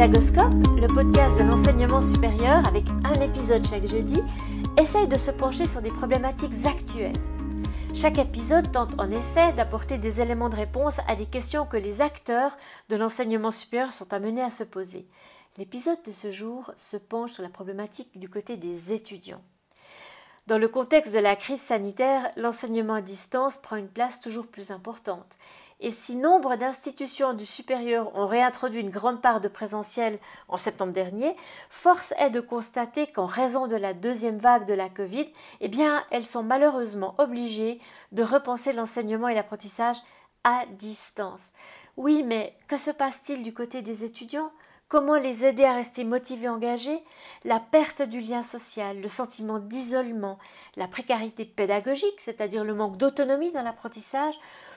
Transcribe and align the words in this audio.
Pédagoscope, 0.00 0.54
le 0.80 0.86
podcast 0.86 1.36
de 1.36 1.42
l'enseignement 1.42 2.00
supérieur 2.00 2.66
avec 2.66 2.84
un 3.04 3.20
épisode 3.20 3.66
chaque 3.66 3.86
jeudi, 3.86 4.18
essaye 4.78 5.06
de 5.06 5.18
se 5.18 5.30
pencher 5.30 5.66
sur 5.66 5.82
des 5.82 5.90
problématiques 5.90 6.64
actuelles. 6.64 7.12
Chaque 7.92 8.16
épisode 8.16 8.72
tente 8.72 8.98
en 8.98 9.10
effet 9.10 9.52
d'apporter 9.52 9.98
des 9.98 10.22
éléments 10.22 10.48
de 10.48 10.56
réponse 10.56 11.00
à 11.06 11.16
des 11.16 11.26
questions 11.26 11.66
que 11.66 11.76
les 11.76 12.00
acteurs 12.00 12.56
de 12.88 12.96
l'enseignement 12.96 13.50
supérieur 13.50 13.92
sont 13.92 14.10
amenés 14.14 14.40
à 14.40 14.48
se 14.48 14.64
poser. 14.64 15.06
L'épisode 15.58 16.02
de 16.06 16.12
ce 16.12 16.32
jour 16.32 16.72
se 16.78 16.96
penche 16.96 17.32
sur 17.32 17.42
la 17.42 17.50
problématique 17.50 18.18
du 18.18 18.30
côté 18.30 18.56
des 18.56 18.94
étudiants. 18.94 19.42
Dans 20.46 20.56
le 20.56 20.68
contexte 20.68 21.12
de 21.12 21.18
la 21.18 21.36
crise 21.36 21.60
sanitaire, 21.60 22.30
l'enseignement 22.36 22.94
à 22.94 23.02
distance 23.02 23.58
prend 23.58 23.76
une 23.76 23.86
place 23.86 24.22
toujours 24.22 24.46
plus 24.46 24.70
importante. 24.70 25.36
Et 25.82 25.90
si 25.90 26.14
nombre 26.14 26.56
d'institutions 26.56 27.32
du 27.32 27.46
supérieur 27.46 28.14
ont 28.14 28.26
réintroduit 28.26 28.82
une 28.82 28.90
grande 28.90 29.22
part 29.22 29.40
de 29.40 29.48
présentiel 29.48 30.18
en 30.48 30.58
septembre 30.58 30.92
dernier, 30.92 31.34
force 31.70 32.12
est 32.18 32.28
de 32.28 32.40
constater 32.40 33.06
qu'en 33.06 33.24
raison 33.24 33.66
de 33.66 33.76
la 33.76 33.94
deuxième 33.94 34.38
vague 34.38 34.66
de 34.66 34.74
la 34.74 34.90
Covid, 34.90 35.26
eh 35.60 35.68
bien, 35.68 36.04
elles 36.10 36.26
sont 36.26 36.42
malheureusement 36.42 37.14
obligées 37.16 37.80
de 38.12 38.22
repenser 38.22 38.72
l'enseignement 38.72 39.28
et 39.28 39.34
l'apprentissage 39.34 39.96
à 40.44 40.64
distance. 40.78 41.52
Oui, 41.96 42.22
mais 42.24 42.54
que 42.68 42.76
se 42.76 42.90
passe-t-il 42.90 43.42
du 43.42 43.54
côté 43.54 43.80
des 43.80 44.04
étudiants? 44.04 44.52
Comment 44.88 45.14
les 45.14 45.46
aider 45.46 45.64
à 45.64 45.74
rester 45.74 46.02
motivés, 46.02 46.48
engagés? 46.48 47.00
La 47.44 47.60
perte 47.60 48.02
du 48.02 48.20
lien 48.20 48.42
social, 48.42 49.00
le 49.00 49.08
sentiment 49.08 49.60
d'isolement, 49.60 50.36
la 50.76 50.88
précarité 50.88 51.44
pédagogique, 51.44 52.18
c'est-à-dire 52.20 52.64
le 52.64 52.74
manque 52.74 52.96
d'autonomie 52.96 53.52
dans 53.52 53.62
l'apprentissage, 53.62 54.34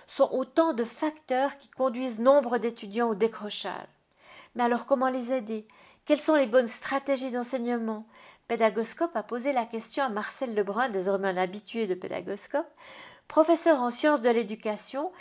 sont 0.08 0.30
autant 0.32 0.74
de 0.74 0.84
facteurs 0.84 1.58
qui 1.58 1.70
conduisent 1.70 2.20
nombre 2.20 2.58
d'étudiants 2.58 3.10
au 3.10 3.16
décrochage. 3.16 3.88
Mais 4.56 4.64
alors 4.64 4.86
comment 4.86 5.10
les 5.10 5.34
aider? 5.34 5.68
Quelles 6.06 6.20
sont 6.20 6.36
les 6.36 6.48
bonnes 6.48 6.68
stratégies 6.68 7.32
d'enseignement? 7.32 8.06
Pédagoscope 8.48 9.16
a 9.16 9.24
posé 9.24 9.54
la 9.54 9.66
question 9.66 10.04
à 10.04 10.10
Marcel 10.10 10.54
Lebrun, 10.54 10.90
désormais 10.90 11.30
un 11.30 11.38
habitué 11.38 11.88
de 11.88 11.96
Pédagoscope, 11.96 12.68
professeur 13.28 13.82
en 13.82 13.90
sciences 13.90 14.22
de 14.22 14.30
l'éducation 14.30 15.12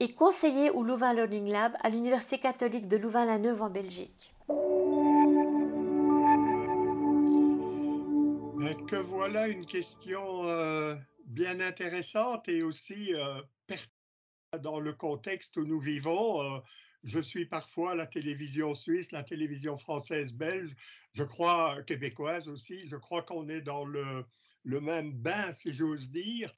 et 0.00 0.12
conseiller 0.12 0.70
au 0.70 0.82
Louvain 0.82 1.14
Learning 1.14 1.50
Lab 1.50 1.72
à 1.82 1.88
l'Université 1.88 2.38
catholique 2.38 2.88
de 2.88 2.96
Louvain-la-Neuve 2.96 3.62
en 3.62 3.70
Belgique. 3.70 4.34
Que 8.88 8.96
voilà 8.96 9.48
une 9.48 9.64
question 9.64 10.44
euh, 10.44 10.94
bien 11.26 11.60
intéressante 11.60 12.48
et 12.48 12.62
aussi 12.62 13.14
euh, 13.14 13.40
dans 14.60 14.80
le 14.80 14.92
contexte 14.92 15.56
où 15.56 15.64
nous 15.64 15.80
vivons. 15.80 16.42
Euh, 16.42 16.60
je 17.04 17.20
suis 17.20 17.46
parfois 17.46 17.94
la 17.94 18.06
télévision 18.06 18.74
suisse, 18.74 19.10
la 19.10 19.24
télévision 19.24 19.78
française, 19.78 20.32
belge, 20.32 20.74
je 21.14 21.24
crois 21.24 21.82
québécoise 21.82 22.48
aussi. 22.48 22.86
Je 22.86 22.96
crois 22.96 23.22
qu'on 23.22 23.48
est 23.48 23.62
dans 23.62 23.84
le 23.84 24.26
même 24.64 25.12
bain, 25.12 25.52
si 25.54 25.72
j'ose 25.72 26.10
dire. 26.10 26.54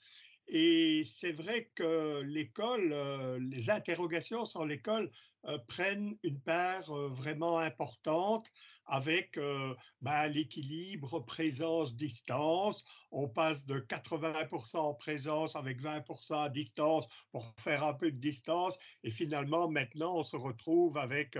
Et 0.48 1.02
c'est 1.04 1.32
vrai 1.32 1.70
que 1.74 2.20
l'école, 2.20 2.90
euh, 2.92 3.38
les 3.40 3.70
interrogations 3.70 4.44
sur 4.44 4.64
l'école 4.66 5.10
euh, 5.46 5.58
prennent 5.68 6.16
une 6.22 6.40
part 6.40 6.90
euh, 6.90 7.08
vraiment 7.08 7.58
importante 7.58 8.50
avec 8.86 9.40
ben, 10.02 10.26
l'équilibre 10.26 11.18
présence-distance. 11.20 12.84
On 13.12 13.30
passe 13.30 13.64
de 13.64 13.80
80% 13.80 14.76
en 14.76 14.92
présence 14.92 15.56
avec 15.56 15.80
20% 15.80 16.44
à 16.44 16.48
distance 16.50 17.06
pour 17.32 17.54
faire 17.58 17.82
un 17.82 17.94
peu 17.94 18.12
de 18.12 18.18
distance. 18.18 18.78
Et 19.02 19.10
finalement, 19.10 19.70
maintenant, 19.70 20.18
on 20.18 20.22
se 20.22 20.36
retrouve 20.36 20.98
avec 20.98 21.38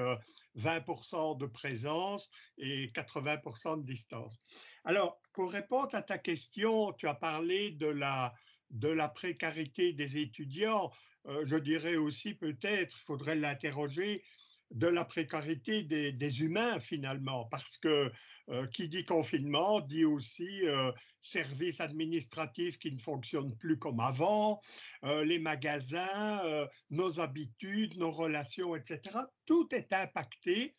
20% 0.57 1.37
de 1.37 1.45
présence 1.45 2.31
et 2.57 2.87
80% 2.87 3.83
de 3.83 3.87
distance. 3.87 4.39
Alors, 4.87 5.21
pour 5.35 5.53
répondre 5.53 5.95
à 5.95 6.01
ta 6.01 6.17
question, 6.17 6.95
tu 6.95 7.07
as 7.07 7.15
parlé 7.15 7.73
de 7.73 7.89
la 7.89 8.33
de 8.75 8.89
la 8.89 9.09
précarité 9.09 9.93
des 9.93 10.19
étudiants, 10.19 10.91
euh, 11.27 11.45
je 11.47 11.57
dirais 11.57 11.97
aussi 11.97 12.35
peut-être, 12.35 12.97
il 13.01 13.05
faudrait 13.07 13.37
l'interroger, 13.37 14.23
de 14.71 14.89
la 14.89 15.05
précarité 15.05 15.85
des, 15.85 16.43
humains 16.43 16.81
finalement, 16.81 17.45
parce 17.47 17.79
que 17.79 18.11
euh, 18.51 18.67
qui 18.67 18.89
dit 18.89 19.05
confinement 19.05 19.81
dit 19.81 20.05
aussi 20.05 20.67
euh, 20.67 20.91
services 21.23 21.81
administratifs 21.81 22.79
qui 22.79 22.91
ne 22.93 22.99
fonctionnent 22.99 23.57
plus 23.57 23.79
comme 23.79 24.01
avant, 24.01 24.61
les 25.03 25.39
magasins, 25.39 26.67
nos 26.91 27.21
habitudes, 27.21 27.97
nos 27.97 28.11
relations, 28.11 28.77
etc. 28.77 29.01
Tout 29.47 29.69
est 29.75 29.91
impacté 29.95 30.75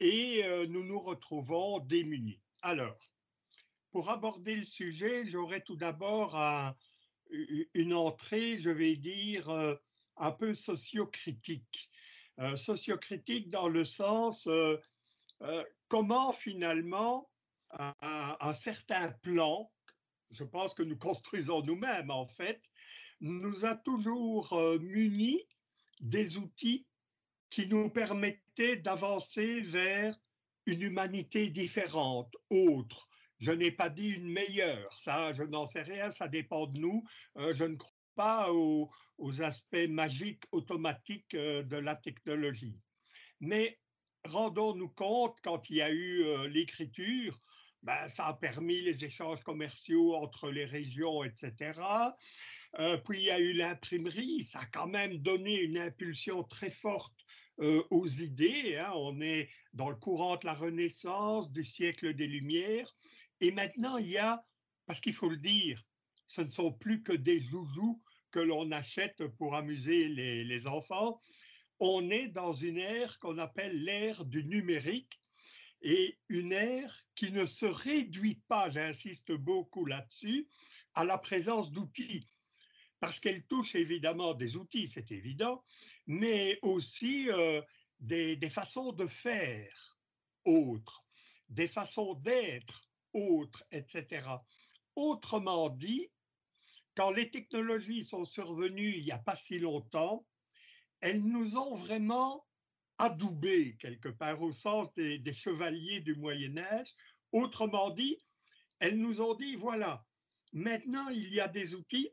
et 0.00 0.42
nous 0.68 0.82
nous 0.82 0.98
retrouvons 0.98 1.78
démunis. 1.78 2.40
Alors, 2.62 2.98
pour 3.92 4.10
aborder 4.10 4.56
le 4.56 4.64
sujet, 4.64 5.24
j'aurais 5.26 5.60
tout 5.60 5.76
d'abord 5.76 6.36
un, 6.36 6.74
une 7.30 7.94
entrée, 7.94 8.58
je 8.58 8.70
vais 8.70 8.96
dire, 8.96 9.48
euh, 9.50 9.74
un 10.16 10.32
peu 10.32 10.54
sociocritique. 10.54 11.90
Euh, 12.38 12.56
sociocritique 12.56 13.48
dans 13.48 13.68
le 13.68 13.84
sens 13.84 14.46
euh, 14.46 14.76
comment 15.88 16.32
finalement 16.32 17.30
un, 18.00 18.54
certain 18.54 19.10
plan, 19.22 19.70
je 20.30 20.44
pense 20.44 20.72
que 20.74 20.82
nous 20.82 20.96
construisons 20.96 21.62
nous-mêmes 21.62 22.10
en 22.10 22.26
fait, 22.26 22.62
nous 23.20 23.64
a 23.64 23.74
toujours 23.74 24.54
munis 24.80 25.42
des 26.00 26.38
outils 26.38 26.86
qui 27.50 27.66
nous 27.66 27.90
permettaient 27.90 28.76
d'avancer 28.76 29.60
vers 29.62 30.18
une 30.66 30.82
humanité 30.82 31.50
différente, 31.50 32.34
autre, 32.50 33.08
je 33.38 33.50
n'ai 33.50 33.70
pas 33.70 33.90
dit 33.90 34.10
une 34.10 34.28
meilleure, 34.28 34.92
ça, 34.98 35.32
je 35.32 35.42
n'en 35.42 35.66
sais 35.66 35.82
rien, 35.82 36.10
ça 36.10 36.28
dépend 36.28 36.66
de 36.66 36.78
nous. 36.78 37.04
Euh, 37.36 37.54
je 37.54 37.64
ne 37.64 37.76
crois 37.76 37.92
pas 38.14 38.52
aux, 38.52 38.90
aspects 39.40 39.88
magiques 39.88 40.44
automatiques 40.52 41.34
euh, 41.34 41.62
de 41.62 41.76
la 41.76 41.96
technologie. 41.96 42.78
Mais 43.40 43.78
rendons-nous 44.24 44.88
compte, 44.90 45.38
quand 45.42 45.68
il 45.70 45.76
y 45.76 45.82
a 45.82 45.90
eu 45.90 46.22
euh, 46.24 46.48
l'écriture, 46.48 47.38
ben, 47.82 48.08
ça 48.08 48.26
a 48.26 48.34
permis 48.34 48.80
les 48.80 49.04
échanges 49.04 49.42
commerciaux 49.42 50.16
entre 50.16 50.50
les 50.50 50.64
régions, 50.64 51.22
etc. 51.24 51.78
puis 53.04 53.20
il 53.20 53.24
y 53.24 53.30
a 53.30 53.38
eu 53.38 53.52
l'imprimerie, 53.52 54.42
ça 54.42 54.60
a 54.60 54.66
quand 54.66 54.88
même 54.88 55.18
donné 55.18 55.60
une 55.60 55.78
impulsion 55.78 56.42
très 56.42 56.70
forte 56.70 57.14
aux 57.58 58.08
idées. 58.08 58.76
Hein. 58.76 58.90
On 58.96 59.20
est 59.20 59.48
dans 59.72 59.88
le 59.88 59.96
courant 59.96 60.36
de 60.36 60.46
la 60.46 60.54
Renaissance, 60.54 61.52
du 61.52 61.64
siècle 61.64 62.14
des 62.14 62.26
Lumières, 62.26 62.92
et 63.40 63.50
maintenant, 63.50 63.96
il 63.98 64.08
y 64.08 64.18
a, 64.18 64.44
parce 64.86 65.00
qu'il 65.00 65.14
faut 65.14 65.28
le 65.28 65.36
dire, 65.36 65.82
ce 66.26 66.40
ne 66.40 66.48
sont 66.48 66.72
plus 66.72 67.02
que 67.02 67.12
des 67.12 67.42
joujoux 67.42 68.02
que 68.30 68.40
l'on 68.40 68.70
achète 68.72 69.26
pour 69.38 69.54
amuser 69.54 70.08
les, 70.08 70.66
enfants. 70.66 71.18
On 71.78 72.10
est 72.10 72.28
dans 72.28 72.52
une 72.52 72.78
ère 72.78 73.18
qu'on 73.18 73.38
appelle 73.38 73.84
l'ère 73.84 74.24
du 74.24 74.44
numérique 74.44 75.20
et 75.82 76.18
une 76.28 76.52
ère 76.52 77.04
qui 77.14 77.30
ne 77.30 77.46
se 77.46 77.66
réduit 77.66 78.42
pas, 78.48 78.70
j'insiste 78.70 79.32
beaucoup 79.32 79.84
là-dessus, 79.84 80.48
à 80.94 81.04
la 81.04 81.18
présence 81.18 81.70
d'outils. 81.70 82.26
Parce 82.98 83.20
qu'elle 83.20 83.44
touche 83.46 83.74
évidemment 83.74 84.34
des 84.34 84.56
outils, 84.56 84.88
c'est 84.88 85.12
évident, 85.12 85.62
mais 86.06 86.58
aussi 86.62 87.30
euh, 87.30 87.60
des, 88.00 88.36
des 88.36 88.50
façons 88.50 88.92
de 88.92 89.06
faire 89.06 89.98
autres, 90.44 91.04
des 91.50 91.68
façons 91.68 92.14
d'être 92.14 92.85
autres, 93.16 93.64
etc. 93.70 94.26
Autrement 94.94 95.70
dit, 95.70 96.08
quand 96.94 97.10
les 97.10 97.30
technologies 97.30 98.04
sont 98.04 98.24
survenues 98.24 98.96
il 98.96 99.04
n'y 99.04 99.12
a 99.12 99.18
pas 99.18 99.36
si 99.36 99.58
longtemps, 99.58 100.26
elles 101.00 101.22
nous 101.22 101.56
ont 101.56 101.76
vraiment 101.76 102.46
adoubés 102.98 103.76
quelque 103.78 104.08
part 104.08 104.40
au 104.40 104.52
sens 104.52 104.92
des, 104.94 105.18
des 105.18 105.34
chevaliers 105.34 106.00
du 106.00 106.14
Moyen 106.14 106.56
Âge. 106.58 106.88
Autrement 107.32 107.90
dit, 107.90 108.16
elles 108.78 108.98
nous 108.98 109.20
ont 109.20 109.34
dit, 109.34 109.56
voilà, 109.56 110.04
maintenant 110.52 111.08
il 111.08 111.32
y 111.34 111.40
a 111.40 111.48
des 111.48 111.74
outils, 111.74 112.10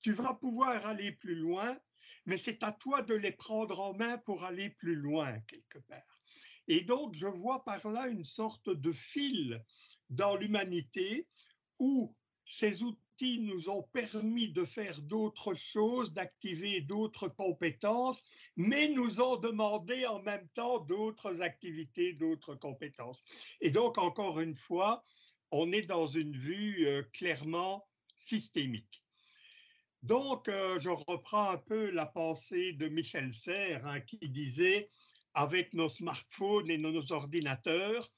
tu 0.00 0.12
vas 0.12 0.34
pouvoir 0.34 0.86
aller 0.86 1.12
plus 1.12 1.36
loin, 1.36 1.78
mais 2.26 2.36
c'est 2.36 2.62
à 2.62 2.72
toi 2.72 3.02
de 3.02 3.14
les 3.14 3.32
prendre 3.32 3.80
en 3.80 3.94
main 3.94 4.18
pour 4.18 4.44
aller 4.44 4.70
plus 4.70 4.96
loin 4.96 5.38
quelque 5.40 5.78
part. 5.78 6.22
Et 6.68 6.82
donc, 6.82 7.14
je 7.14 7.26
vois 7.26 7.64
par 7.64 7.88
là 7.88 8.08
une 8.08 8.24
sorte 8.24 8.68
de 8.68 8.92
fil 8.92 9.64
dans 10.10 10.36
l'humanité 10.36 11.26
où 11.78 12.14
ces 12.44 12.82
outils 12.82 13.40
nous 13.40 13.68
ont 13.68 13.82
permis 13.92 14.52
de 14.52 14.64
faire 14.64 15.00
d'autres 15.02 15.54
choses, 15.54 16.12
d'activer 16.12 16.80
d'autres 16.80 17.28
compétences, 17.28 18.24
mais 18.56 18.88
nous 18.88 19.20
ont 19.20 19.36
demandé 19.36 20.06
en 20.06 20.22
même 20.22 20.48
temps 20.54 20.78
d'autres 20.78 21.42
activités, 21.42 22.12
d'autres 22.12 22.54
compétences. 22.54 23.22
Et 23.60 23.70
donc, 23.70 23.98
encore 23.98 24.40
une 24.40 24.54
fois, 24.54 25.02
on 25.50 25.72
est 25.72 25.82
dans 25.82 26.06
une 26.06 26.36
vue 26.36 26.86
euh, 26.86 27.02
clairement 27.12 27.88
systémique. 28.16 29.02
Donc, 30.02 30.48
euh, 30.48 30.78
je 30.78 30.90
reprends 30.90 31.50
un 31.50 31.58
peu 31.58 31.90
la 31.90 32.06
pensée 32.06 32.72
de 32.72 32.88
Michel 32.88 33.34
Serres 33.34 33.84
hein, 33.86 34.00
qui 34.00 34.28
disait, 34.28 34.88
avec 35.34 35.74
nos 35.74 35.88
smartphones 35.88 36.70
et 36.70 36.78
nos 36.78 37.12
ordinateurs, 37.12 38.10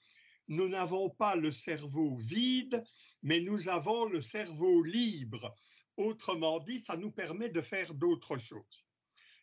nous 0.51 0.69
n'avons 0.69 1.11
pas 1.11 1.37
le 1.37 1.53
cerveau 1.53 2.17
vide, 2.17 2.85
mais 3.23 3.41
nous 3.41 3.69
avons 3.69 4.07
le 4.07 4.21
cerveau 4.21 4.83
libre. 4.83 5.55
Autrement 5.97 6.59
dit, 6.59 6.81
ça 6.81 6.97
nous 6.97 7.13
permet 7.13 7.51
de 7.51 7.61
faire 7.61 7.95
d'autres 7.95 8.37
choses. 8.37 8.87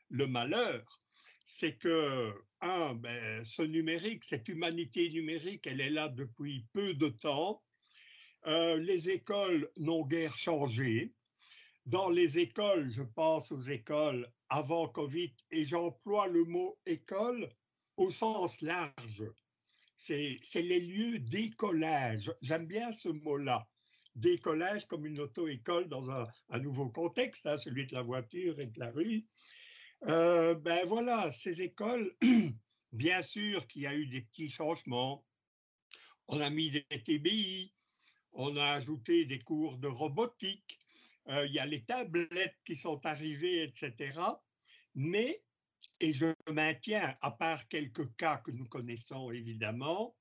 Le 0.10 0.28
malheur, 0.28 1.02
c'est 1.46 1.78
que, 1.78 2.34
un, 2.60 2.94
ben, 2.94 3.46
ce 3.46 3.62
numérique, 3.62 4.26
cette 4.26 4.50
humanité 4.50 5.10
numérique, 5.10 5.66
elle 5.66 5.80
est 5.80 5.90
là 5.90 6.10
depuis 6.10 6.66
peu 6.74 6.94
de 6.94 7.08
temps. 7.08 7.64
Euh, 8.46 8.76
les 8.76 9.10
écoles 9.10 9.72
n'ont 9.78 10.06
guère 10.06 10.38
changé. 10.38 11.14
Dans 11.86 12.10
les 12.10 12.38
écoles, 12.38 12.92
je 12.92 13.04
pense 13.04 13.50
aux 13.54 13.62
écoles 13.62 14.30
avant 14.50 14.90
Covid, 14.90 15.34
et 15.52 15.66
j'emploie 15.66 16.28
le 16.28 16.44
mot 16.44 16.78
école 16.86 17.48
au 17.96 18.12
sens 18.12 18.60
large. 18.60 19.24
C'est 19.98 20.40
les 20.56 20.80
lieux 20.80 21.20
d'écolage. 21.20 22.32
J'aime 22.42 22.68
bien 22.68 22.92
ce 22.92 23.10
mot-là 23.10 23.68
décollage 24.18 24.88
comme 24.88 25.06
une 25.06 25.20
auto-école 25.20 25.88
dans 25.88 26.10
un, 26.12 26.28
nouveau 26.60 26.90
contexte, 26.90 27.46
hein, 27.46 27.58
celui 27.58 27.86
de 27.86 27.94
la 27.94 28.02
voiture 28.02 28.60
et 28.60 28.66
de 28.66 28.80
la 28.80 28.92
rue. 28.92 29.26
Euh, 30.08 30.56
ben 30.56 30.86
voilà, 30.88 31.32
ces 31.32 31.62
écoles, 31.62 32.16
bien 32.92 33.22
sûr 33.22 33.68
qu'il 33.68 33.84
y 33.84 33.88
a 33.88 33.96
eu 33.96 34.08
des 34.08 34.22
petits 34.22 34.50
changements. 34.50 35.24
On 36.28 36.42
a 36.42 36.50
mis 36.50 36.72
des 36.72 36.84
TBI, 37.04 37.74
on 38.34 38.58
a 38.58 38.66
ajouté 38.66 39.26
des 39.26 39.40
cours 39.40 39.78
de 39.78 39.88
robotique, 39.88 40.80
euh, 41.30 41.46
il 41.46 41.54
y 41.54 41.60
a 41.60 41.66
les 41.66 41.84
tablettes 41.84 42.58
qui 42.66 42.76
sont 42.76 43.06
arrivées, 43.06 43.64
etc. 43.64 44.20
Mais, 44.96 45.44
et 46.00 46.14
je 46.14 46.34
maintiens, 46.52 47.14
à 47.22 47.32
part 47.32 47.68
quelques 47.68 48.16
cas 48.16 48.38
que 48.38 48.52
nous 48.52 48.68
connaissons 48.68 49.32
évidemment, 49.32 50.16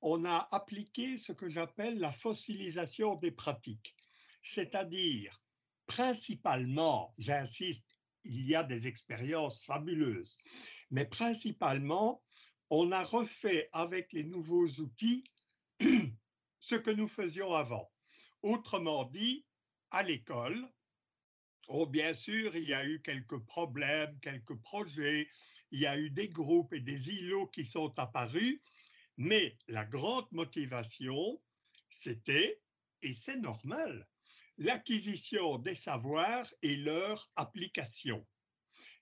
on 0.00 0.24
a 0.24 0.48
appliqué 0.50 1.16
ce 1.16 1.32
que 1.32 1.48
j'appelle 1.48 1.98
la 1.98 2.12
fossilisation 2.12 3.16
des 3.16 3.30
pratiques, 3.30 3.94
c'est-à-dire 4.42 5.40
principalement, 5.86 7.14
j'insiste, 7.18 7.86
il 8.24 8.46
y 8.46 8.54
a 8.54 8.62
des 8.62 8.86
expériences 8.86 9.64
fabuleuses, 9.64 10.36
mais 10.90 11.04
principalement, 11.04 12.22
on 12.70 12.92
a 12.92 13.02
refait 13.02 13.68
avec 13.72 14.12
les 14.12 14.24
nouveaux 14.24 14.68
outils 14.80 15.24
ce 16.60 16.74
que 16.74 16.90
nous 16.90 17.08
faisions 17.08 17.54
avant. 17.54 17.90
Autrement 18.42 19.04
dit, 19.04 19.44
à 19.90 20.02
l'école, 20.02 20.68
Oh, 21.68 21.86
bien 21.86 22.12
sûr, 22.12 22.56
il 22.56 22.68
y 22.68 22.74
a 22.74 22.84
eu 22.84 23.00
quelques 23.02 23.38
problèmes, 23.44 24.18
quelques 24.20 24.60
projets, 24.60 25.28
il 25.70 25.80
y 25.80 25.86
a 25.86 25.96
eu 25.98 26.10
des 26.10 26.28
groupes 26.28 26.72
et 26.74 26.80
des 26.80 27.08
îlots 27.08 27.46
qui 27.46 27.64
sont 27.64 27.98
apparus, 27.98 28.60
mais 29.16 29.56
la 29.68 29.84
grande 29.84 30.26
motivation, 30.32 31.40
c'était, 31.90 32.60
et 33.02 33.14
c'est 33.14 33.36
normal, 33.36 34.08
l'acquisition 34.58 35.58
des 35.58 35.74
savoirs 35.74 36.52
et 36.62 36.76
leur 36.76 37.30
application. 37.36 38.26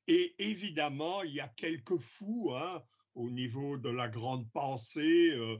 Et 0.06 0.34
évidemment, 0.38 1.22
il 1.22 1.34
y 1.34 1.40
a 1.40 1.48
quelques 1.48 1.98
fous 1.98 2.52
hein, 2.54 2.84
au 3.14 3.30
niveau 3.30 3.78
de 3.78 3.90
la 3.90 4.08
grande 4.08 4.50
pensée, 4.52 5.30
euh, 5.32 5.58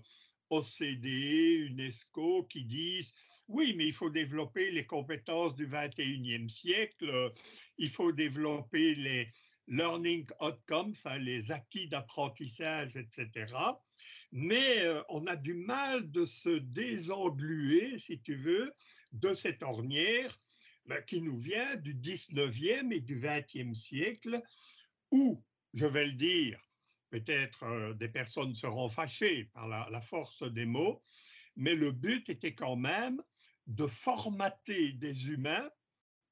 OCDE, 0.51 1.71
UNESCO, 1.71 2.45
qui 2.45 2.65
disent 2.65 3.15
oui, 3.49 3.75
mais 3.77 3.87
il 3.87 3.95
faut 3.95 4.11
développer 4.11 4.71
les 4.71 4.87
compétences 4.87 5.57
du 5.57 5.67
21e 5.67 6.49
siècle, 6.49 7.33
il 7.79 7.91
faut 7.91 8.13
développer 8.13 8.95
les 8.95 9.29
learning 9.67 10.27
outcomes, 10.41 10.95
hein, 11.05 11.19
les 11.19 11.51
acquis 11.51 11.89
d'apprentissage, 11.89 12.97
etc 12.97 13.53
mais 14.33 14.81
euh, 14.81 15.03
on 15.09 15.27
a 15.27 15.37
du 15.37 15.55
mal 15.55 16.11
de 16.11 16.25
se 16.25 16.51
désengluer, 16.51 17.99
si 17.99 18.21
tu 18.21 18.37
veux, 18.37 18.73
de 19.13 19.35
cette 19.35 19.63
ornière 19.63 20.39
ben, 20.87 21.03
qui 21.03 21.21
nous 21.21 21.39
vient 21.39 21.77
du 21.77 21.95
19e 21.95 22.93
et 22.93 23.01
du 23.01 23.21
20e 23.21 23.75
siècle, 23.75 24.41
où, 25.11 25.43
je 25.75 25.87
vais 25.87 26.07
le 26.07 26.13
dire, 26.13 26.61
peut-être 27.11 27.65
euh, 27.65 27.93
des 27.95 28.09
personnes 28.09 28.55
seront 28.55 28.89
fâchées 28.89 29.51
par 29.53 29.69
la, 29.69 30.01
force 30.01 30.43
des 30.43 30.67
mots, 30.67 31.03
mais 31.57 31.75
le 31.75 31.91
but 31.91 32.29
était 32.29 32.55
quand 32.55 32.77
même 32.77 33.23
de 33.67 33.87
formater 33.87 34.93
des 34.93 35.29
humains 35.29 35.71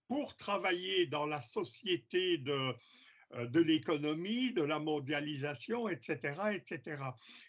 pour 0.06 0.36
travailler 0.36 1.06
dans 1.06 1.26
la 1.26 1.42
société 1.42 2.38
de, 2.38 2.74
euh, 3.34 3.62
l'économie, 3.64 4.52
de 4.52 4.62
la 4.62 4.78
mondialisation, 4.78 5.88
etc., 5.88 6.54
etc. 6.54 7.02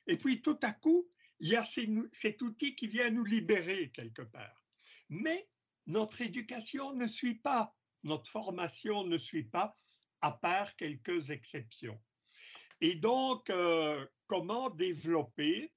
Et 0.07 0.17
puis 0.17 0.41
tout 0.41 0.59
à 0.61 0.73
coup, 0.73 1.09
il 1.39 1.49
y 1.49 1.55
a 1.55 1.63
cet 2.11 2.41
outil 2.41 2.75
qui 2.75 2.87
vient 2.87 3.09
nous 3.09 3.23
libérer 3.23 3.91
quelque 3.91 4.23
part. 4.23 4.61
Mais 5.07 5.47
notre 5.87 6.21
éducation 6.21 6.93
ne 6.93 7.07
suit 7.07 7.35
pas, 7.35 7.73
notre 8.03 8.29
formation 8.29 9.05
ne 9.05 9.17
suit 9.17 9.45
pas, 9.45 9.73
à 10.21 10.33
part 10.33 10.75
quelques 10.75 11.29
exceptions. 11.29 11.99
Et 12.81 12.95
donc, 12.95 13.49
euh, 13.49 14.05
comment 14.27 14.69
développer 14.69 15.73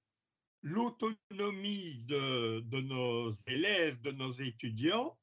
l'autonomie 0.63 2.05
de, 2.05 2.81
nos 2.81 3.33
élèves, 3.47 4.01
de 4.03 4.13
nos 4.13 4.31
étudiants? 4.31 5.19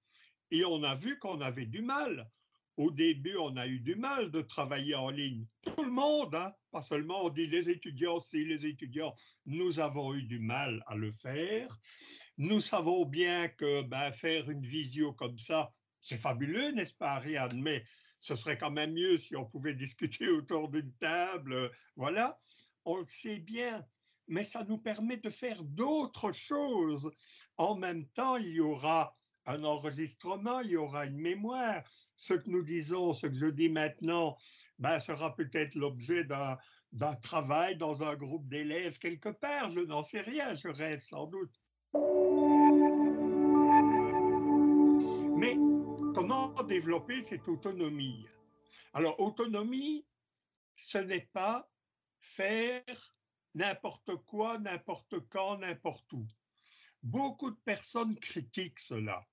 Et 0.51 0.65
on 0.65 0.83
a 0.83 0.95
vu 0.95 1.19
qu'on 1.19 1.39
avait 1.41 1.67
du 1.67 1.81
mal 1.81 2.29
au 2.75 2.91
début, 2.91 3.35
on 3.37 3.57
a 3.57 3.67
eu 3.67 3.79
du 3.79 3.95
mal 3.95 4.31
de 4.31 4.41
travailler 4.41 4.95
en 4.95 5.09
ligne. 5.09 5.45
Tout 5.61 5.83
le 5.83 5.91
monde, 5.91 6.33
hein, 6.33 6.53
pas 6.71 6.81
seulement 6.81 7.25
on 7.25 7.29
dit 7.29 7.47
les 7.47 7.69
étudiants, 7.69 8.21
si 8.21 8.45
les 8.45 8.65
étudiants, 8.65 9.13
nous 9.45 9.81
avons 9.81 10.13
eu 10.13 10.23
du 10.23 10.39
mal 10.39 10.81
à 10.87 10.95
le 10.95 11.11
faire. 11.11 11.77
Nous 12.37 12.61
savons 12.61 13.05
bien 13.05 13.49
que 13.49 13.81
ben, 13.81 14.13
faire 14.13 14.49
une 14.49 14.65
visio 14.65 15.11
comme 15.11 15.37
ça, 15.37 15.69
c'est 15.99 16.17
fabuleux, 16.17 16.71
n'est-ce 16.71 16.93
pas, 16.93 17.15
Ariane? 17.15 17.61
Mais 17.61 17.83
ce 18.19 18.35
serait 18.35 18.57
quand 18.57 18.71
même 18.71 18.93
mieux 18.93 19.17
si 19.17 19.35
on 19.35 19.45
pouvait 19.45 19.73
discuter 19.75 20.27
autour 20.29 20.69
d'une 20.69 20.93
table. 20.93 21.71
Voilà, 21.95 22.37
on 22.85 22.97
le 22.97 23.07
sait 23.07 23.39
bien 23.39 23.85
mais 24.29 24.43
ça 24.43 24.63
nous 24.63 24.77
permet 24.77 25.17
de 25.17 25.29
faire 25.29 25.61
d'autres 25.63 26.31
choses. 26.31 27.11
En 27.57 27.75
même 27.75 28.05
temps, 28.09 28.37
il 28.37 28.49
y 28.49 28.59
aura 28.61 29.17
un 29.45 29.63
enregistrement, 29.63 30.59
il 30.61 30.71
y 30.71 30.77
aura 30.77 31.07
une 31.07 31.17
mémoire. 31.17 31.83
Ce 32.15 32.35
que 32.35 32.49
nous 32.49 32.63
disons, 32.63 33.13
ce 33.13 33.27
que 33.27 33.33
je 33.33 33.47
dis 33.47 33.69
maintenant, 33.69 34.37
ben, 34.77 34.99
sera 34.99 35.35
peut-être 35.35 35.75
l'objet 35.75 36.23
d'un 36.23 37.15
travail 37.15 37.77
dans 37.77 38.03
un 38.03 38.15
groupe 38.15 38.47
d'élèves 38.47 38.99
quelque 38.99 39.29
part. 39.29 39.69
Je 39.69 39.81
n'en 39.81 40.03
sais 40.03 40.21
rien, 40.21 40.55
je 40.55 40.67
rêve 40.67 41.01
sans 41.01 41.25
doute. 41.25 41.53
Développer 46.69 47.23
cette 47.23 47.47
autonomie. 47.47 48.27
Alors, 48.93 49.19
autonomie, 49.19 50.05
ce 50.75 50.99
n'est 50.99 51.27
pas 51.33 51.67
faire 52.21 53.15
n'importe 53.55 54.15
quoi, 54.27 54.59
n'importe 54.59 55.19
quand, 55.29 55.57
n'importe 55.57 56.13
où. 56.13 56.27
Beaucoup 57.01 57.49
de 57.49 57.59
personnes 57.65 58.15
critiquent 58.19 58.79
cela. 58.79 59.25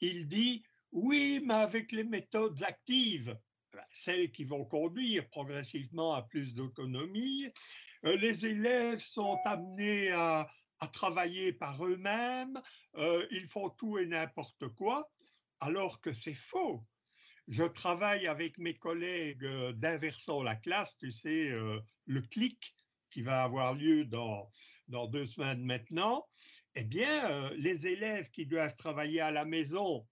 Il 0.00 0.28
dit 0.28 0.64
oui, 0.92 1.42
mais 1.44 1.54
avec 1.54 1.92
les 1.92 2.04
méthodes 2.04 2.62
actives, 2.62 3.38
celles 3.92 4.32
qui 4.32 4.44
vont 4.44 4.64
conduire 4.64 5.28
progressivement 5.28 6.14
à 6.14 6.22
plus 6.22 6.54
d'autonomie, 6.54 7.52
euh, 8.06 8.16
les 8.16 8.46
élèves 8.46 9.00
sont 9.00 9.38
amenés 9.44 10.10
à, 10.12 10.48
travailler 10.92 11.52
par 11.52 11.84
eux-mêmes, 11.84 12.58
euh, 12.96 13.26
ils 13.32 13.48
font 13.48 13.68
tout 13.68 13.98
et 13.98 14.06
n'importe 14.06 14.68
quoi, 14.68 15.10
alors 15.60 16.00
que 16.00 16.12
c'est 16.12 16.34
faux. 16.34 16.84
Je 17.46 17.64
travaille 17.64 18.26
avec 18.26 18.58
mes 18.58 18.74
collègues 18.74 19.44
euh, 19.44 19.72
d'Inversons 19.72 20.42
la 20.42 20.56
classe, 20.56 20.96
tu 20.98 21.10
sais, 21.10 21.50
le 22.06 22.22
clic 22.22 22.74
qui 23.10 23.22
va 23.22 23.42
avoir 23.42 23.74
lieu 23.74 24.04
dans, 24.04 24.48
dans 24.88 25.06
deux 25.06 25.26
semaines 25.26 25.64
maintenant, 25.64 26.26
eh 26.74 26.84
bien, 26.84 27.30
euh, 27.30 27.54
les 27.56 27.86
élèves 27.86 28.30
qui 28.30 28.46
doivent 28.46 28.76
travailler 28.76 29.20
à 29.20 29.30
la 29.30 29.44
maison 29.44 30.06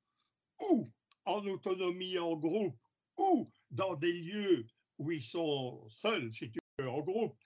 ou 0.61 0.91
en 1.25 1.45
autonomie 1.47 2.19
en 2.19 2.37
groupe 2.37 2.79
ou 3.17 3.51
dans 3.71 3.95
des 3.95 4.13
lieux 4.13 4.67
où 4.99 5.13
ils 5.13 5.23
sont 5.23 5.87
seuls, 5.89 6.33
si 6.33 6.51
tu 6.51 6.59
veux, 6.79 6.89
en 6.89 7.01
groupe, 7.01 7.37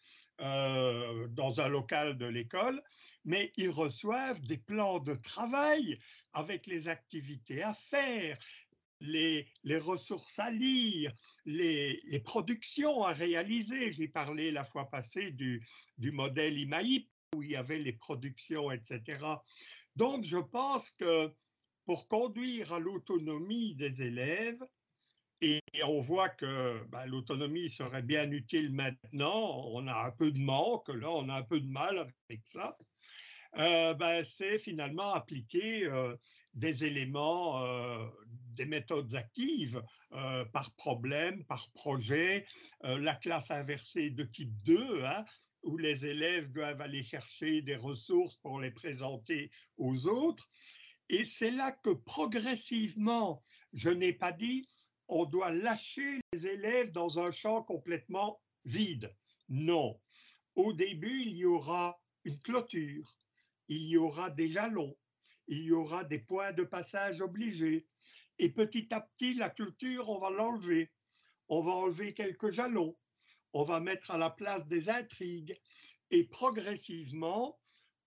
euh, 0.41 1.29
dans 1.29 1.61
un 1.61 1.69
local 1.69 2.17
de 2.17 2.27
l'école, 2.27 2.83
mais 3.25 3.53
ils 3.57 3.71
reçoivent 3.71 4.41
des 4.41 4.59
plans 4.59 5.01
de 5.01 5.15
travail 5.15 5.99
avec 6.33 6.67
les 6.67 6.89
activités 6.89 7.63
à 7.63 7.75
faire, 7.75 8.39
les, 9.01 9.47
ressources 9.79 10.39
à 10.39 10.51
lire, 10.51 11.13
les, 11.45 12.23
productions 12.25 13.05
à 13.05 13.13
réaliser. 13.13 13.93
J'ai 13.93 14.09
parlé 14.09 14.51
la 14.51 14.65
fois 14.65 14.91
passée 14.91 15.31
du, 15.31 15.65
modèle 15.99 16.59
IMAIP 16.59 17.09
où 17.35 17.43
il 17.43 17.51
y 17.51 17.57
avait 17.57 17.79
les 17.79 17.93
productions, 17.93 18.71
etc. 18.71 19.25
Donc, 19.97 20.25
je 20.25 20.39
pense 20.39 20.91
que 20.91 21.33
pour 21.85 22.09
conduire 22.09 22.73
à 22.73 22.79
l'autonomie 22.79 23.75
des 23.75 24.03
élèves. 24.03 24.63
Et 25.43 25.61
on 25.85 26.01
voit 26.01 26.29
que 26.29 26.85
ben, 26.89 27.07
l'autonomie 27.07 27.71
serait 27.71 28.03
bien 28.03 28.31
utile 28.31 28.71
maintenant. 28.73 29.65
On 29.73 29.87
a 29.87 30.07
un 30.07 30.11
peu 30.11 30.31
de 30.31 30.39
manque, 30.39 30.89
là, 30.89 31.11
on 31.11 31.29
a 31.31 31.35
un 31.35 31.43
peu 31.43 31.61
de 31.61 31.67
mal 31.67 31.99
avec 31.99 32.47
ça. 32.47 32.77
Euh, 33.57 33.95
ben, 33.95 34.23
c'est 34.23 34.59
finalement 34.59 35.13
appliquer 35.13 35.85
euh, 35.85 36.17
des 36.55 36.85
éléments, 36.85 37.65
euh, 37.65 38.07
des 38.55 38.65
méthodes 38.65 39.15
actives 39.15 39.83
par 40.53 40.73
problème, 40.75 41.45
par 41.45 41.71
projet, 41.71 42.45
la 42.83 43.15
classe 43.15 43.53
inversée 43.53 44.11
de 44.11 44.25
type 44.25 44.53
2, 44.65 45.05
hein, 45.05 45.25
où 45.63 45.79
les 45.79 46.05
élèves 46.05 46.51
doivent 46.51 46.81
aller 46.81 47.05
chercher 47.05 47.63
des 47.63 47.77
ressources 47.77 48.35
pour 48.39 48.61
les 48.61 48.73
présenter 48.73 49.53
aux 49.77 50.09
autres. 50.09 50.49
Et 51.11 51.25
c'est 51.25 51.53
là 51.53 51.71
que 51.71 51.91
progressivement, 51.91 53.41
je 53.73 53.91
n'ai 53.91 54.13
pas 54.13 54.33
dit, 54.33 54.67
on 55.07 55.27
doit 55.27 55.53
lâcher 55.53 56.19
les 56.33 56.47
élèves 56.49 56.91
dans 56.91 57.21
un 57.21 57.31
champ 57.31 57.63
complètement 57.63 58.41
vide. 58.65 59.15
Non. 59.49 60.01
Au 60.57 60.73
début, 60.73 61.23
il 61.23 61.37
y 61.37 61.45
aura 61.45 62.01
une 62.25 62.39
clôture, 62.41 63.17
il 63.71 63.87
y 63.87 63.97
aura 63.97 64.29
des 64.29 64.49
jalons, 64.49 64.95
il 65.49 65.63
y 65.63 65.73
aura 65.73 66.05
des 66.05 66.19
points 66.19 66.53
de 66.53 66.65
passage 66.65 67.23
obligés. 67.23 67.87
Et 68.39 68.51
petit 68.51 68.93
à 68.93 69.01
petit, 69.01 69.33
la 69.33 69.49
clôture, 69.49 70.11
on 70.11 70.19
va 70.19 70.29
l'enlever. 70.29 70.93
On 71.49 71.63
va 71.63 71.73
enlever 71.73 72.13
quelques 72.13 72.51
jalons 72.51 72.97
on 73.53 73.65
va 73.65 73.81
mettre 73.81 74.11
à 74.11 74.19
la 74.19 74.31
place 74.31 74.67
des 74.67 74.89
intrigues 74.89 75.59
et 76.11 76.25
progressivement, 76.25 77.59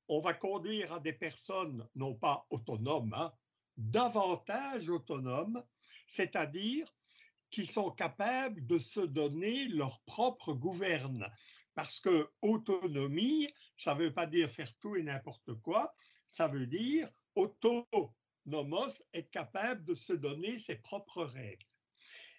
on 0.08 0.22
va 0.22 0.34
conduire 0.34 0.94
à 0.94 1.00
des 1.00 1.14
personnes 1.14 1.88
non 1.96 2.16
pas 2.16 2.46
autonomes, 2.50 3.14
hein, 3.14 3.32
davantage 3.78 4.90
autonomes, 4.90 5.64
c'est-à-dire 6.08 6.94
qui 7.50 7.66
sont 7.66 7.92
capables 7.92 8.66
de 8.66 8.80
se 8.80 9.00
donner 9.00 9.68
leur 9.68 10.02
propre 10.02 10.54
gouverne. 10.54 11.28
Parce 11.76 12.00
que 12.00 12.30
autonomie, 12.42 13.50
ça 13.78 13.96
ne 13.96 14.04
veut 14.04 14.14
pas 14.14 14.28
dire 14.28 14.50
faire 14.50 14.74
tout 14.80 14.96
et 14.96 15.04
n'importe 15.04 15.54
quoi, 15.62 15.92
ça 16.28 16.48
veut 16.48 16.68
dire 16.68 17.10
autonomos, 17.36 19.02
être 19.14 19.32
capable 19.32 19.84
de 19.86 19.96
se 19.96 20.14
donner 20.14 20.60
ses 20.60 20.76
propres 20.76 21.24
règles. 21.24 21.66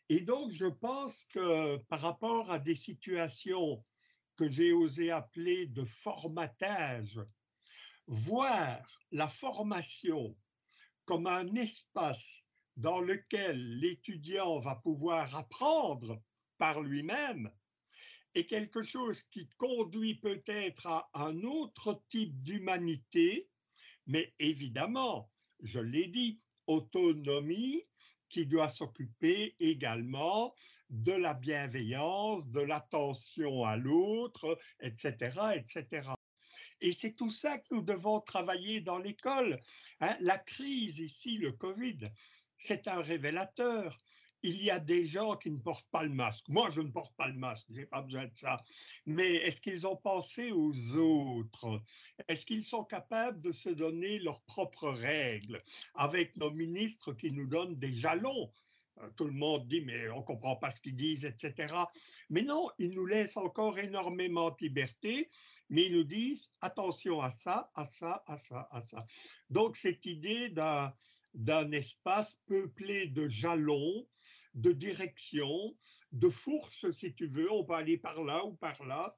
Et 0.09 0.21
donc, 0.21 0.53
je 0.53 0.67
pense 0.67 1.25
que 1.25 1.77
par 1.89 2.01
rapport 2.01 2.51
à 2.51 2.59
des 2.59 2.75
situations 2.75 3.85
que 4.37 4.51
j'ai 4.51 4.73
osé 4.73 5.11
appeler 5.11 5.67
de 5.67 5.85
formatage, 5.85 7.21
voir 8.07 9.01
la 9.11 9.29
formation 9.29 10.37
comme 11.05 11.27
un 11.27 11.55
espace 11.55 12.41
dans 12.77 13.01
lequel 13.01 13.79
l'étudiant 13.79 14.61
va 14.61 14.77
pouvoir 14.77 15.35
apprendre 15.37 16.21
par 16.59 16.81
lui-même 16.81 17.51
est 18.35 18.47
quelque 18.47 18.83
chose 18.83 19.23
qui 19.25 19.49
conduit 19.57 20.17
peut-être 20.17 20.87
à 20.87 21.09
un 21.15 21.43
autre 21.43 22.03
type 22.09 22.43
d'humanité, 22.43 23.49
mais 24.07 24.35
évidemment, 24.39 25.31
je 25.61 25.81
l'ai 25.81 26.09
dit, 26.09 26.41
autonomie 26.67 27.83
qui 28.29 28.47
doit 28.47 28.69
s'occuper 28.69 29.55
également 29.61 30.55
de 30.91 31.13
la 31.13 31.35
bienveillance, 31.35 32.49
de 32.51 32.61
l'attention 32.61 33.65
à 33.65 33.77
l'autre, 33.77 34.59
etc., 34.81 35.39
etc. 35.55 36.09
Et 36.81 36.93
c'est 36.93 37.13
tout 37.13 37.31
ça 37.31 37.59
que 37.59 37.75
nous 37.75 37.83
devons 37.83 38.21
travailler 38.21 38.81
dans 38.81 38.99
l'école. 38.99 39.61
Hein. 40.01 40.17
La 40.21 40.39
crise 40.39 40.99
ici, 40.99 41.39
le 41.39 41.53
Covid, 41.53 42.11
c'est 42.59 42.89
un 42.89 43.01
révélateur 43.01 43.99
il 44.45 44.63
y 44.63 44.71
a 44.71 44.79
des 44.79 45.07
gens 45.07 45.37
qui 45.37 45.51
ne 45.51 45.57
portent 45.57 45.89
pas 45.91 46.03
le 46.03 46.11
masque. 46.11 46.45
Moi, 46.49 46.71
je 46.71 46.83
ne 46.83 46.91
porte 46.91 47.17
pas 47.17 47.29
le 47.29 47.35
masque, 47.35 47.65
je 47.71 47.81
n'ai 47.81 47.87
pas 47.87 48.03
besoin 48.03 48.27
de 48.27 48.35
ça. 48.35 48.63
Mais 49.07 49.37
est-ce 49.37 49.59
qu'ils 49.59 49.87
ont 49.87 49.97
pensé 49.97 50.53
aux 50.53 50.95
autres? 50.97 51.81
Est-ce 52.29 52.45
qu'ils 52.45 52.63
sont 52.63 52.85
capables 52.85 53.41
de 53.41 53.53
se 53.53 53.71
donner 53.71 54.19
leurs 54.19 54.43
propres 54.43 54.91
règles 54.91 55.63
avec 55.95 56.37
nos 56.37 56.51
ministres 56.51 57.15
qui 57.15 57.33
nous 57.33 57.47
donnent 57.47 57.77
des 57.77 57.95
jalons? 57.95 58.53
Euh, 59.01 59.09
tout 59.17 59.25
le 59.25 59.33
monde 59.33 59.67
dit, 59.67 59.81
mais 59.81 60.11
on 60.11 60.19
ne 60.19 60.25
comprend 60.25 60.57
pas 60.57 60.71
ce 60.71 60.81
qu'ils 60.81 60.95
disent, 60.95 61.25
etc. 61.25 61.75
Mais 62.29 62.43
non, 62.43 62.69
ils 62.79 62.91
nous 62.91 63.07
laissent 63.07 63.39
encore 63.39 63.79
énormément 63.79 64.51
de 64.51 64.57
liberté, 64.61 65.31
mais 65.71 65.87
ils 65.87 65.97
nous 65.97 66.05
disent, 66.05 66.51
attention 66.61 67.23
à 67.23 67.31
ça, 67.31 67.71
à 67.75 67.87
ça, 67.87 68.23
à 68.27 68.37
ça, 68.37 68.69
à 68.71 68.83
ça. 68.83 69.07
Donc, 69.49 69.77
cette 69.77 70.05
idée 70.05 70.51
d'un 70.51 70.93
d'un 71.35 71.71
espace 71.73 72.39
peuplé 72.47 73.07
de 73.07 73.29
jalons, 73.29 74.07
de 74.55 74.73
directions, 74.73 75.77
de 76.13 76.29
fourches, 76.29 76.91
si 76.93 77.13
tu 77.15 77.27
veux, 77.27 77.51
on 77.53 77.65
va 77.65 77.79
aller 77.79 77.99
par 77.99 78.23
là 78.23 78.45
ou 78.45 78.55
par 78.55 78.85
là. 78.85 79.17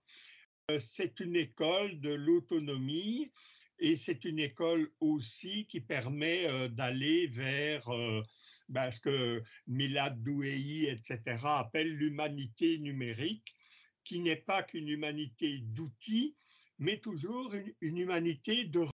Euh, 0.71 0.79
c'est 0.79 1.21
une 1.21 1.37
école 1.37 2.01
de 2.01 2.11
l'autonomie 2.11 3.31
et 3.79 3.97
c'est 3.97 4.25
une 4.25 4.39
école 4.39 4.91
aussi 5.01 5.67
qui 5.67 5.81
permet 5.81 6.47
euh, 6.49 6.69
d'aller 6.69 7.27
vers 7.27 7.89
euh, 7.91 8.23
ben, 8.69 8.91
ce 8.91 9.01
que 9.01 9.43
Milad 9.67 10.23
Douei, 10.23 10.89
etc., 10.89 11.21
appelle 11.45 11.95
l'humanité 11.95 12.79
numérique, 12.79 13.55
qui 14.03 14.21
n'est 14.21 14.37
pas 14.37 14.63
qu'une 14.63 14.89
humanité 14.89 15.59
d'outils, 15.59 16.35
mais 16.79 16.99
toujours 16.99 17.55
une 17.81 17.99
humanité 17.99 18.65
de 18.65 18.87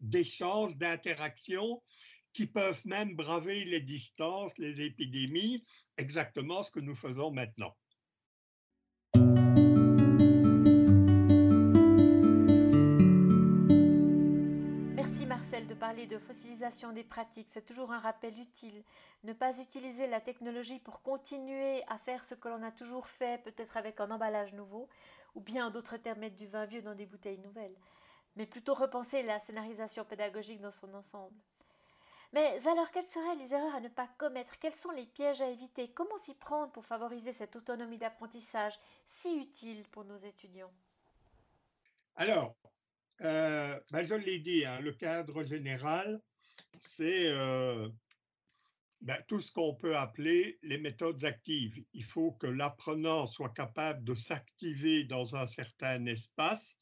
d'échanges, 0.00 0.76
d'interactions 0.76 1.80
qui 2.32 2.46
peuvent 2.46 2.82
même 2.84 3.14
braver 3.14 3.64
les 3.64 3.80
distances, 3.80 4.56
les 4.58 4.80
épidémies, 4.80 5.64
exactement 5.96 6.62
ce 6.62 6.70
que 6.70 6.80
nous 6.80 6.96
faisons 6.96 7.30
maintenant. 7.30 7.74
Merci 14.94 15.24
Marcel 15.24 15.66
de 15.66 15.74
parler 15.74 16.06
de 16.06 16.18
fossilisation 16.18 16.92
des 16.92 17.04
pratiques, 17.04 17.48
c'est 17.48 17.64
toujours 17.64 17.92
un 17.92 18.00
rappel 18.00 18.36
utile. 18.38 18.82
Ne 19.22 19.32
pas 19.32 19.58
utiliser 19.60 20.08
la 20.08 20.20
technologie 20.20 20.80
pour 20.80 21.00
continuer 21.02 21.82
à 21.86 21.96
faire 21.96 22.24
ce 22.24 22.34
que 22.34 22.48
l'on 22.48 22.62
a 22.62 22.72
toujours 22.72 23.06
fait, 23.06 23.42
peut-être 23.44 23.76
avec 23.76 24.00
un 24.00 24.10
emballage 24.10 24.52
nouveau, 24.52 24.88
ou 25.36 25.40
bien 25.40 25.68
en 25.68 25.70
d'autres 25.70 25.96
termes 25.96 26.20
mettre 26.20 26.36
du 26.36 26.48
vin 26.48 26.66
vieux 26.66 26.82
dans 26.82 26.94
des 26.94 27.06
bouteilles 27.06 27.38
nouvelles 27.38 27.76
mais 28.36 28.46
plutôt 28.46 28.74
repenser 28.74 29.22
la 29.22 29.40
scénarisation 29.40 30.04
pédagogique 30.04 30.60
dans 30.60 30.72
son 30.72 30.92
ensemble. 30.94 31.36
Mais 32.32 32.66
alors, 32.66 32.90
quelles 32.90 33.08
seraient 33.08 33.36
les 33.36 33.54
erreurs 33.54 33.74
à 33.74 33.80
ne 33.80 33.88
pas 33.88 34.08
commettre? 34.18 34.58
Quels 34.58 34.74
sont 34.74 34.90
les 34.90 35.06
pièges 35.06 35.40
à 35.40 35.48
éviter? 35.48 35.90
Comment 35.92 36.18
s'y 36.18 36.34
prendre 36.34 36.72
pour 36.72 36.84
favoriser 36.84 37.32
cette 37.32 37.56
autonomie 37.56 37.98
d'apprentissage 37.98 38.78
si 39.06 39.36
utile 39.38 39.84
pour 39.90 40.04
nos 40.04 40.16
étudiants? 40.16 40.72
Alors, 42.16 42.56
euh, 43.22 43.78
ben, 43.90 44.02
je 44.02 44.14
l'ai 44.14 44.38
dit, 44.38 44.64
hein, 44.64 44.80
le 44.80 44.92
cadre 44.92 45.44
général, 45.44 46.20
c'est 46.80 47.28
euh, 47.28 47.88
ben, 49.00 49.22
tout 49.28 49.40
ce 49.40 49.52
qu'on 49.52 49.74
peut 49.74 49.96
appeler 49.96 50.58
les 50.62 50.78
méthodes 50.78 51.24
actives. 51.24 51.82
Il 51.94 52.04
faut 52.04 52.32
que 52.32 52.46
l'apprenant 52.46 53.26
soit 53.26 53.54
capable 53.54 54.04
de 54.04 54.14
s'activer 54.14 55.04
dans 55.04 55.36
un 55.36 55.46
certain 55.46 56.04
espace 56.06 56.75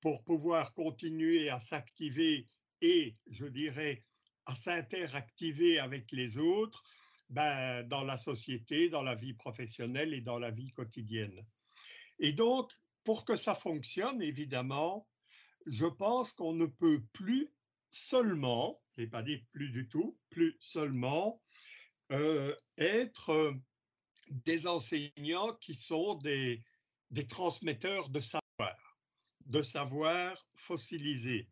pour 0.00 0.24
pouvoir 0.24 0.74
continuer 0.74 1.48
à 1.48 1.58
s'activer 1.58 2.48
et, 2.80 3.16
je 3.30 3.46
dirais, 3.46 4.04
à 4.46 4.56
s'interactiver 4.56 5.78
avec 5.78 6.10
les 6.12 6.38
autres 6.38 6.82
ben, 7.28 7.82
dans 7.84 8.02
la 8.02 8.16
société, 8.16 8.88
dans 8.88 9.02
la 9.02 9.14
vie 9.14 9.34
professionnelle 9.34 10.14
et 10.14 10.20
dans 10.20 10.38
la 10.38 10.50
vie 10.50 10.72
quotidienne. 10.72 11.46
Et 12.18 12.32
donc, 12.32 12.72
pour 13.04 13.24
que 13.24 13.36
ça 13.36 13.54
fonctionne, 13.54 14.20
évidemment, 14.22 15.06
je 15.66 15.86
pense 15.86 16.32
qu'on 16.32 16.54
ne 16.54 16.66
peut 16.66 17.02
plus 17.12 17.52
seulement, 17.90 18.80
je 18.96 19.02
n'ai 19.02 19.08
pas 19.08 19.22
dit 19.22 19.38
plus 19.52 19.70
du 19.70 19.88
tout, 19.88 20.18
plus 20.30 20.56
seulement, 20.60 21.42
euh, 22.12 22.54
être 22.78 23.54
des 24.30 24.66
enseignants 24.66 25.54
qui 25.60 25.74
sont 25.74 26.14
des, 26.16 26.62
des 27.10 27.26
transmetteurs 27.26 28.08
de 28.08 28.20
savoir 28.20 28.39
de 29.50 29.62
savoir 29.62 30.46
fossilisé. 30.54 31.48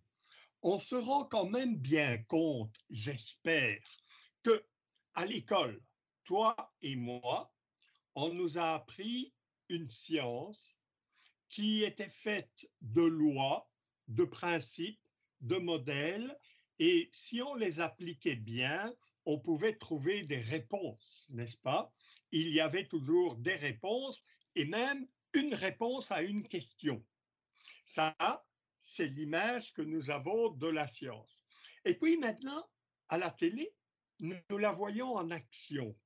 On 0.63 0.79
se 0.79 0.95
rend 0.95 1.25
quand 1.25 1.49
même 1.49 1.77
bien 1.77 2.19
compte, 2.19 2.75
j'espère, 2.91 3.81
que 4.45 4.65
à 5.15 5.27
l'école, 5.27 5.81
toi 6.25 6.55
et 6.81 6.95
moi, 6.95 7.53
on 8.15 8.33
nous 8.33 8.57
a 8.57 8.75
appris 8.75 9.35
une 9.69 9.89
science 9.89 10.81
qui 11.49 11.83
était 11.83 12.11
faite 12.11 12.69
de 12.83 13.03
lois, 13.03 13.69
de 14.07 14.25
principes, 14.25 15.03
de 15.41 15.57
modèles, 15.57 16.39
et 16.79 17.11
si 17.13 17.43
on 17.43 17.57
les 17.57 17.81
appliquait 17.81 18.37
bien, 18.37 18.95
on 19.25 19.41
pouvait 19.41 19.77
trouver 19.77 20.23
des 20.23 20.39
réponses, 20.39 21.27
n'est-ce 21.31 21.59
pas? 21.59 21.93
Il 22.31 22.49
y 22.51 22.61
avait 22.61 22.87
toujours 22.87 23.37
des 23.37 23.57
réponses 23.57 24.23
et 24.55 24.67
même 24.67 25.09
une 25.35 25.55
réponse 25.55 26.13
à 26.13 26.23
une 26.23 26.47
question. 26.47 27.05
Ça, 27.89 28.15
c'est 28.81 29.07
l'image 29.07 29.73
que 29.73 29.83
nous 29.83 30.11
avons 30.11 30.51
de 30.51 30.69
la 30.69 30.87
science. 30.87 31.45
Et 31.87 31.95
puis 31.95 32.19
maintenant, 32.19 32.69
à 33.09 33.17
la 33.17 33.31
télé, 33.31 33.75
nous 34.21 34.59
la 34.59 34.73
voyons 34.73 35.15
en 35.15 35.31
action. 35.31 35.97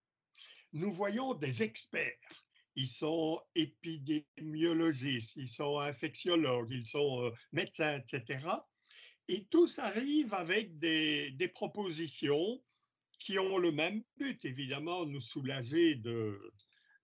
Nous 0.73 0.93
voyons 0.93 1.35
des 1.35 1.63
experts. 1.65 2.47
Ils 2.77 2.89
sont 2.89 3.43
épidémiologistes, 3.57 5.35
ils 5.37 5.49
sont 5.49 5.81
infectiologues, 5.81 6.71
ils 6.71 6.87
sont 6.87 7.25
euh, 7.25 7.31
médecins, 7.51 7.99
etc. 7.99 8.47
Et 9.29 9.45
tous 9.47 9.79
arrivent 9.81 10.35
avec 10.35 10.79
des, 10.79 11.33
des, 11.33 11.49
propositions 11.49 12.63
qui 13.19 13.39
ont 13.39 13.59
le 13.59 13.73
même 13.73 14.03
but, 14.17 14.43
évidemment, 14.45 15.05
nous 15.05 15.21
soulager 15.21 15.97
de, 15.97 16.41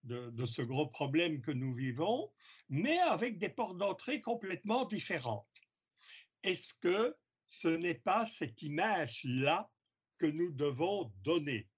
de, 0.08 0.46
ce 0.46 0.62
gros 0.62 0.86
problème 0.86 1.40
que 1.40 1.50
nous 1.50 1.74
vivons, 1.74 2.32
mais 2.68 2.98
avec 2.98 3.38
des 3.38 3.48
portes 3.48 3.78
d'entrée 3.78 4.20
complètement 4.20 4.84
différentes. 4.86 5.46
Est-ce 6.42 6.74
que 6.74 7.16
ce 7.46 7.68
n'est 7.68 7.94
pas 7.94 8.26
cette 8.26 8.62
image-là 8.62 9.70
que 10.18 10.26
nous 10.26 10.52
devons 10.52 11.12
donner? 11.22 11.68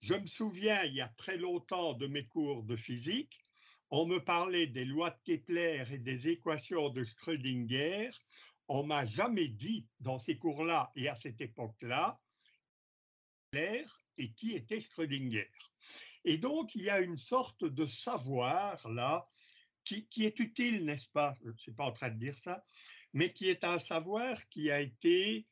Je 0.00 0.14
me 0.14 0.26
souviens, 0.26 0.84
il 0.84 0.94
y 0.94 1.00
a 1.00 1.08
très 1.08 1.38
longtemps, 1.38 1.94
de 1.94 2.06
mes 2.06 2.26
cours 2.26 2.62
de 2.64 2.76
physique, 2.76 3.44
on 3.90 4.06
me 4.06 4.18
parlait 4.18 4.66
des 4.66 4.84
lois 4.84 5.10
de 5.10 5.18
Kepler 5.24 5.84
et 5.92 5.98
des 5.98 6.28
équations 6.28 6.88
de 6.88 7.04
Schrödinger. 7.04 8.10
On 8.66 8.82
m'a 8.82 9.06
jamais 9.06 9.48
dit 9.48 9.86
dans 10.00 10.18
ces 10.18 10.36
cours-là 10.36 10.90
et 10.96 11.08
à 11.08 11.14
cette 11.14 11.40
époque-là, 11.40 12.18
Kepler 13.52 13.84
et 14.16 14.32
qui 14.32 14.52
était 14.54 14.80
Schrödinger. 14.80 15.48
Et 16.24 16.38
donc, 16.38 16.74
il 16.74 16.82
y 16.82 16.90
a 16.90 17.00
une 17.00 17.18
sorte 17.18 17.64
de 17.64 17.86
savoir 17.86 18.88
là 18.88 19.26
qui, 19.84 20.06
est 20.24 20.40
utile, 20.40 20.84
n'est-ce 20.84 21.08
pas? 21.10 21.34
Je 21.44 21.50
ne 21.50 21.56
suis 21.58 21.72
pas 21.72 21.84
en 21.84 21.92
train 21.92 22.10
de 22.10 22.18
dire 22.18 22.36
ça, 22.36 22.64
mais 23.12 23.32
qui 23.32 23.48
est 23.48 23.64
un 23.64 23.78
savoir 23.78 24.48
qui 24.48 24.70
a 24.70 24.80
été 24.80 25.46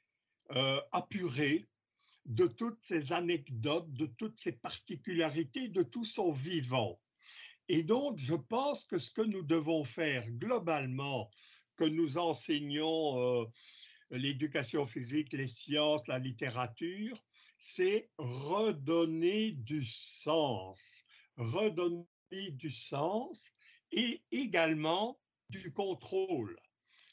euh, 0.53 0.81
apuré 0.91 1.69
de 2.25 2.47
toutes 2.47 2.83
ces 2.83 3.13
anecdotes, 3.13 3.93
de 3.93 4.07
toutes 4.07 4.39
ces 4.39 4.53
particularités, 4.53 5.69
de 5.69 5.83
tout 5.83 6.05
son 6.05 6.33
vivant. 6.33 6.99
Et 7.69 7.83
donc, 7.83 8.19
je 8.19 8.35
pense 8.35 8.85
que 8.85 8.99
ce 8.99 9.11
que 9.13 9.23
nous 9.23 9.43
devons 9.43 9.85
faire 9.85 10.29
globalement, 10.31 11.31
que 11.77 11.85
nous 11.85 12.19
enseignons 12.19 13.19
euh, 13.19 13.45
l'éducation 14.13 14.87
physique, 14.87 15.33
les 15.33 15.49
sciences, 15.49 16.07
la 16.07 16.19
littérature, 16.19 17.25
c'est 17.59 18.11
redonner 18.19 19.53
du 19.53 19.85
sens, 19.85 21.05
redonner 21.37 22.07
du 22.51 22.71
sens 22.71 23.51
et 23.91 24.23
également 24.31 25.19
du 25.49 25.73
contrôle. 25.73 26.57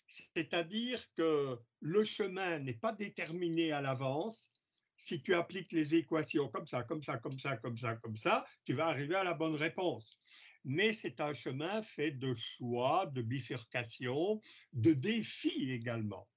C'est-à-dire 0.08 1.04
que 1.16 1.60
le 1.82 2.04
chemin 2.04 2.60
n'est 2.60 2.74
pas 2.74 2.94
déterminé 2.94 3.72
à 3.72 3.82
l'avance, 3.82 4.50
si 4.96 5.22
tu 5.22 5.34
appliques 5.34 5.72
les 5.72 5.96
équations 5.96 6.50
comme 6.50 6.68
ça, 6.68 6.84
comme 6.84 7.02
ça, 7.02 7.18
comme 7.18 7.40
ça, 7.40 7.56
comme 7.58 7.78
ça, 7.78 7.96
comme 7.96 8.18
ça, 8.18 8.46
tu 8.66 8.74
vas 8.74 8.88
arriver 8.88 9.16
à 9.16 9.24
la 9.24 9.34
bonne 9.34 9.56
réponse. 9.56 10.20
Mais 10.66 10.92
c'est 10.92 11.22
un 11.22 11.34
chemin 11.34 11.82
fait 11.84 12.12
de 12.12 12.34
choix, 12.34 13.06
de 13.06 13.22
bifurcation, 13.22 14.42
de 14.74 14.92
défis 14.92 15.72
également. 15.72 16.28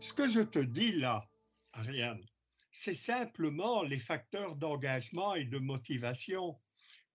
Ce 0.00 0.12
que 0.12 0.28
je 0.28 0.40
te 0.40 0.58
dis 0.58 0.92
là, 0.92 1.28
Ariane, 1.72 2.24
c'est 2.70 2.94
simplement 2.94 3.82
les 3.82 3.98
facteurs 3.98 4.56
d'engagement 4.56 5.34
et 5.34 5.44
de 5.44 5.58
motivation. 5.58 6.58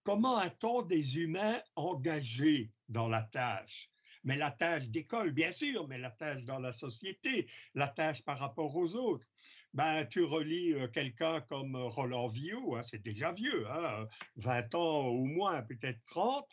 Comment 0.03 0.37
a-t-on 0.37 0.81
des 0.81 1.17
humains 1.17 1.61
engagés 1.75 2.71
dans 2.89 3.07
la 3.07 3.21
tâche? 3.21 3.91
Mais 4.23 4.37
la 4.37 4.51
tâche 4.51 4.89
d'école, 4.89 5.31
bien 5.31 5.51
sûr, 5.51 5.87
mais 5.87 5.97
la 5.97 6.11
tâche 6.11 6.43
dans 6.43 6.59
la 6.59 6.71
société, 6.71 7.47
la 7.73 7.87
tâche 7.87 8.23
par 8.23 8.37
rapport 8.37 8.75
aux 8.75 8.95
autres. 8.95 9.25
Ben, 9.73 10.05
tu 10.05 10.23
relis 10.23 10.73
euh, 10.73 10.87
quelqu'un 10.87 11.41
comme 11.41 11.75
euh, 11.75 11.85
Roland 11.85 12.27
Vieux, 12.27 12.57
hein, 12.75 12.83
c'est 12.83 13.01
déjà 13.01 13.31
vieux, 13.31 13.67
hein, 13.71 14.07
20 14.35 14.75
ans 14.75 15.05
au 15.07 15.25
moins, 15.25 15.61
peut-être 15.63 16.03
30, 16.03 16.45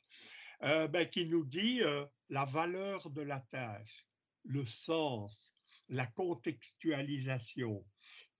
euh, 0.62 0.88
ben, 0.88 1.09
qui 1.09 1.27
nous 1.27 1.44
dit 1.44 1.81
la 2.29 2.44
valeur 2.44 3.11
de 3.11 3.23
la 3.23 3.40
tâche, 3.40 4.07
le 4.44 4.64
sens, 4.66 5.57
la 5.88 6.07
contextualisation. 6.07 7.85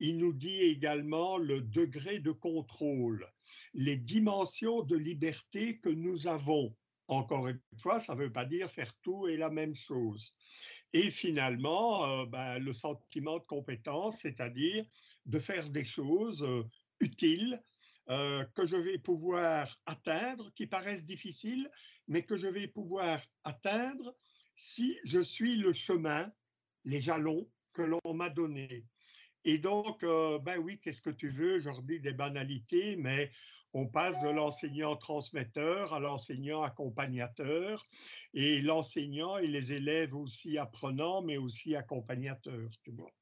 Il 0.01 0.19
nous 0.19 0.33
dit 0.33 0.61
également 0.61 1.39
le 1.39 1.61
degré 1.61 2.21
de 2.21 2.31
contrôle, 2.31 3.27
les 3.75 3.97
dimensions 3.97 4.83
de 4.83 4.97
liberté 4.97 5.79
que 5.79 5.89
nous 5.89 6.27
avons 6.27 6.75
encore 7.09 7.49
une 7.49 7.61
fois, 7.79 7.99
ça 7.99 8.15
ne 8.15 8.21
veut 8.21 8.33
pas 8.33 8.45
dire 8.45 8.71
faire 8.71 8.95
tout 9.03 9.29
et 9.29 9.37
la 9.37 9.51
même 9.51 9.75
chose. 9.75 10.33
Et 10.93 11.11
finalement, 11.11 12.05
euh, 12.05 12.27
ben, 12.27 12.59
le 12.59 12.73
sentiment 12.73 13.39
de 13.39 13.45
compétence, 13.45 14.21
c'est-à-dire 14.21 14.85
de 15.27 15.39
faire 15.39 15.69
des 15.71 15.85
choses 15.85 16.45
euh, 16.45 16.63
utiles 17.01 17.63
euh, 18.11 18.45
que 18.55 18.67
je 18.67 18.77
vais 18.77 18.99
pouvoir 18.99 19.79
atteindre, 19.87 20.51
qui 20.55 20.67
paraissent 20.67 21.05
difficiles, 21.05 21.71
mais 22.07 22.23
que 22.23 22.37
je 22.37 22.49
vais 22.49 22.69
pouvoir 22.69 23.21
atteindre 23.45 24.15
si 24.57 24.99
je 25.05 25.21
suis 25.21 25.57
le 25.57 25.73
chemin, 25.73 26.31
les 26.85 27.01
jalons 27.01 27.49
que 27.73 27.83
l'on 27.83 28.15
m'a 28.15 28.31
donnés. 28.31 28.85
Et 29.45 29.59
donc, 29.59 30.03
ben 30.03 30.59
oui, 30.59 30.81
qu'est-ce 30.81 31.01
que 31.01 31.11
tu 31.11 31.31
veux? 31.31 31.61
Je 31.61 31.71
dis 31.83 32.01
des 32.01 32.13
banalités, 32.13 32.97
mais 32.97 33.31
on 33.75 33.87
passe 33.87 34.21
de 34.23 34.29
l'enseignant 34.29 34.97
transmetteur 34.97 35.93
à 35.93 36.01
l'enseignant 36.01 36.63
accompagnateur 36.63 37.85
et 38.35 38.63
l'enseignant 38.63 39.37
et 39.39 39.47
les 39.47 39.73
élèves 39.73 40.15
aussi 40.15 40.59
apprenants, 40.59 41.23
mais 41.23 41.37
aussi 41.37 41.77
accompagnateurs. 41.77 42.71
Tu 42.83 42.93
vois. 42.93 43.13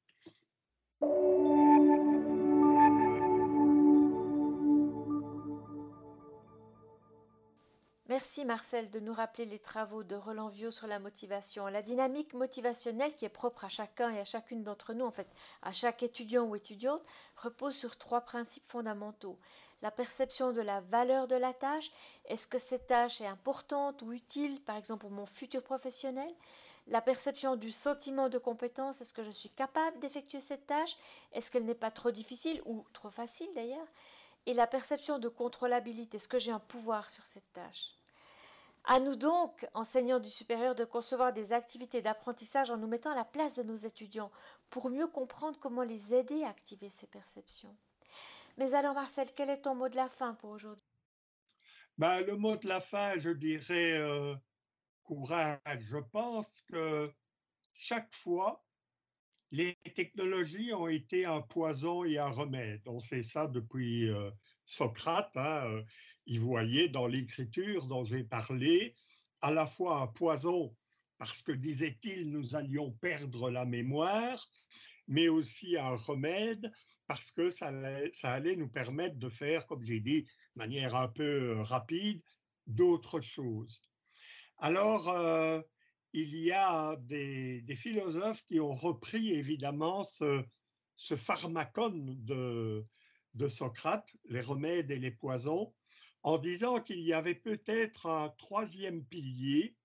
Merci 8.17 8.45
Marcel 8.45 8.89
de 8.89 8.99
nous 8.99 9.13
rappeler 9.13 9.45
les 9.45 9.59
travaux 9.59 10.01
de 10.01 10.15
Roland 10.15 10.47
Vieux 10.47 10.71
sur 10.71 10.87
la 10.87 10.97
motivation. 10.97 11.67
La 11.67 11.83
dynamique 11.83 12.33
motivationnelle 12.33 13.15
qui 13.15 13.25
est 13.25 13.29
propre 13.29 13.63
à 13.63 13.69
chacun 13.69 14.09
et 14.09 14.19
à 14.19 14.25
chacune 14.25 14.63
d'entre 14.63 14.95
nous, 14.95 15.05
en 15.05 15.11
fait, 15.11 15.27
à 15.61 15.71
chaque 15.71 16.01
étudiant 16.01 16.45
ou 16.45 16.55
étudiante, 16.55 17.03
repose 17.35 17.75
sur 17.75 17.95
trois 17.95 18.21
principes 18.21 18.67
fondamentaux 18.67 19.37
la 19.83 19.91
perception 19.91 20.51
de 20.51 20.61
la 20.61 20.81
valeur 20.81 21.27
de 21.27 21.35
la 21.35 21.53
tâche. 21.53 21.91
Est-ce 22.25 22.47
que 22.47 22.57
cette 22.57 22.87
tâche 22.87 23.21
est 23.21 23.27
importante 23.27 24.01
ou 24.01 24.11
utile, 24.11 24.63
par 24.63 24.77
exemple 24.77 25.01
pour 25.01 25.11
mon 25.11 25.27
futur 25.27 25.61
professionnel? 25.61 26.33
La 26.87 27.01
perception 27.01 27.55
du 27.55 27.69
sentiment 27.69 28.29
de 28.29 28.39
compétence. 28.39 28.99
Est-ce 28.99 29.13
que 29.13 29.21
je 29.21 29.29
suis 29.29 29.51
capable 29.51 29.99
d'effectuer 29.99 30.39
cette 30.39 30.65
tâche? 30.65 30.97
Est-ce 31.33 31.51
qu'elle 31.51 31.65
n'est 31.65 31.75
pas 31.75 31.91
trop 31.91 32.09
difficile 32.09 32.63
ou 32.65 32.83
trop 32.93 33.11
facile 33.11 33.49
d'ailleurs? 33.53 33.87
Et 34.47 34.55
la 34.55 34.65
perception 34.65 35.19
de 35.19 35.29
contrôlabilité. 35.29 36.17
Est-ce 36.17 36.27
que 36.27 36.39
j'ai 36.39 36.51
un 36.51 36.57
pouvoir 36.57 37.11
sur 37.11 37.23
cette 37.23 37.53
tâche? 37.53 37.91
À 38.87 39.01
nous 39.01 39.17
donc, 39.17 39.67
enseignants 39.73 40.19
du 40.19 40.29
supérieur, 40.29 40.73
de 40.73 40.85
concevoir 40.85 41.33
des 41.33 41.51
activités 41.51 42.01
d'apprentissage 42.01 42.71
en 42.71 42.77
nous 42.77 42.87
mettant 42.87 43.11
à 43.11 43.15
la 43.15 43.25
place 43.25 43.55
de 43.55 43.63
nos 43.63 43.75
étudiants 43.75 44.31
pour 44.69 44.89
mieux 44.89 45.07
comprendre 45.07 45.59
comment 45.59 45.83
les 45.83 46.13
aider 46.13 46.43
à 46.43 46.49
activer 46.49 46.89
ces 46.89 47.05
perceptions. 47.05 47.75
Mais 48.57 48.73
alors 48.73 48.95
Marcel, 48.95 49.27
quel 49.35 49.49
est 49.49 49.63
ton 49.63 49.75
mot 49.75 49.89
de 49.89 49.97
la 49.97 50.07
fin 50.07 50.35
pour 50.35 50.51
aujourd'hui? 50.51 50.85
Ben, 51.97 52.21
Le 52.21 52.37
mot 52.37 52.55
de 52.55 52.67
la 52.67 52.79
fin, 52.79 53.19
je 53.19 53.29
dirais 53.29 53.97
euh, 53.97 54.33
courage. 55.03 55.59
Je 55.81 55.97
pense 55.97 56.61
que 56.61 57.11
chaque 57.73 58.15
fois, 58.15 58.63
les 59.51 59.77
technologies 59.95 60.73
ont 60.73 60.87
été 60.87 61.25
un 61.25 61.41
poison 61.41 62.05
et 62.05 62.17
un 62.17 62.29
remède. 62.29 62.81
On 62.85 63.01
sait 63.01 63.23
ça 63.23 63.47
depuis 63.47 64.09
euh, 64.09 64.31
Socrate. 64.65 65.35
Hein, 65.35 65.83
il 66.27 66.41
voyait 66.41 66.89
dans 66.89 67.07
l'écriture 67.07 67.87
dont 67.87 68.05
j'ai 68.05 68.23
parlé 68.23 68.95
à 69.41 69.51
la 69.51 69.65
fois 69.65 70.01
un 70.01 70.07
poison 70.07 70.75
parce 71.17 71.41
que, 71.41 71.51
disait-il, 71.51 72.29
nous 72.29 72.55
allions 72.55 72.91
perdre 72.91 73.49
la 73.49 73.65
mémoire, 73.65 74.47
mais 75.07 75.29
aussi 75.29 75.77
un 75.77 75.95
remède 75.95 76.71
parce 77.07 77.31
que 77.31 77.49
ça 77.49 77.71
allait, 78.23 78.55
nous 78.55 78.67
permettre 78.67 79.15
de 79.15 79.29
faire, 79.29 79.65
comme 79.65 79.81
j'ai 79.81 80.01
dit, 80.01 80.23
de 80.23 80.29
manière 80.55 80.95
un 80.95 81.07
peu 81.07 81.57
euh, 81.57 81.63
rapide, 81.63 82.21
d'autres 82.67 83.21
choses. 83.21 83.81
Alors, 84.57 85.07
euh, 85.07 85.61
il 86.11 86.35
y 86.35 86.51
a 86.51 86.97
des, 86.97 87.63
philosophes 87.75 88.43
qui 88.45 88.59
ont 88.59 88.75
repris 88.75 89.31
évidemment 89.31 90.03
ce, 90.03 90.43
ce 90.97 91.15
pharmacone 91.15 92.17
de, 92.25 92.85
de 93.35 93.47
Socrate, 93.47 94.09
les 94.25 94.41
remèdes 94.41 94.91
et 94.91 94.99
les 94.99 95.11
poisons, 95.11 95.73
en 96.27 96.37
disant 96.37 96.81
qu'il 96.81 96.99
y 96.99 97.13
avait 97.13 97.35
peut-être 97.35 98.05
un 98.05 98.27
troisième 98.37 99.01
pilier 99.05 99.77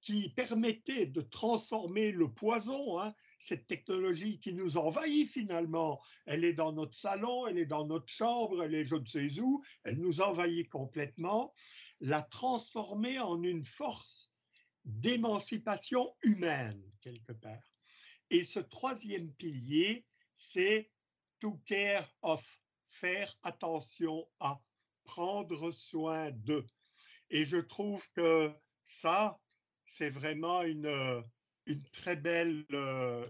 qui 0.00 0.30
permettait 0.30 1.06
de 1.06 1.20
transformer 1.20 2.10
le 2.10 2.28
poison, 2.28 2.98
hein, 2.98 3.14
cette 3.38 3.68
technologie 3.68 4.40
qui 4.40 4.52
nous 4.52 4.78
envahit 4.78 5.28
finalement. 5.28 6.02
Elle 6.26 6.44
est 6.44 6.54
dans 6.54 6.72
notre 6.72 6.96
salon, 6.96 7.46
elle 7.46 7.56
est 7.56 7.66
dans 7.66 7.86
notre 7.86 8.08
chambre, 8.08 8.64
elle 8.64 8.74
est 8.74 8.84
je 8.84 8.96
ne 8.96 9.04
sais 9.04 9.38
où, 9.38 9.62
elle 9.84 10.00
nous 10.00 10.20
envahit 10.20 10.68
complètement, 10.68 11.54
la 12.00 12.22
transformer 12.22 13.20
en 13.20 13.40
une 13.40 13.64
force 13.64 14.32
d'émancipation 14.84 16.16
humaine, 16.24 16.82
quelque 17.00 17.32
part. 17.34 17.72
Et 18.30 18.42
ce 18.42 18.58
troisième 18.58 19.32
pilier, 19.34 20.04
c'est 20.36 20.90
to 21.38 21.60
care 21.64 22.12
of, 22.22 22.44
faire 22.88 23.38
attention 23.44 24.26
à, 24.40 24.60
prendre 25.04 25.70
soin 25.72 26.30
de. 26.30 26.64
Et 27.30 27.44
je 27.44 27.58
trouve 27.58 28.04
que 28.14 28.52
ça, 28.84 29.38
c'est 29.86 30.10
vraiment 30.10 30.62
une, 30.62 31.22
une, 31.66 31.82
très 31.92 32.16
belle, 32.16 32.64